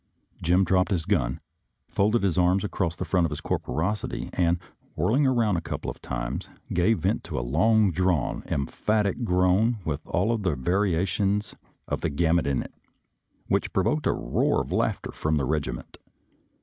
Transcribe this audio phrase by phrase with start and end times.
[0.41, 1.39] Jim dropped his gun,
[1.87, 4.57] folded his arms across the front of his corporosity, and,
[4.95, 9.77] whirl ing around a couple of times, gave vent to a long drawn, emphatic groan
[9.85, 11.53] with all the variations
[11.87, 12.73] of the gamut in it,
[13.45, 15.97] which provoked a roar of laughter from the regiment.